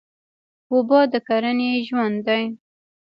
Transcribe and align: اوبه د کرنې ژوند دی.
اوبه 0.71 0.99
د 1.11 1.13
کرنې 1.27 1.71
ژوند 1.87 2.17
دی. 2.27 2.43